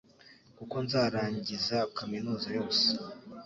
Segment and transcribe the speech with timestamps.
[0.57, 2.85] kuko nzarangiza kaminuza yose